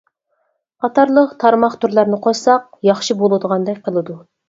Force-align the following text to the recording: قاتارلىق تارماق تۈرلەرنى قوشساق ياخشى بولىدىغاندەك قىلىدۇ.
قاتارلىق 0.85 1.35
تارماق 1.45 1.77
تۈرلەرنى 1.85 2.21
قوشساق 2.25 2.67
ياخشى 2.93 3.21
بولىدىغاندەك 3.25 3.83
قىلىدۇ. 3.89 4.23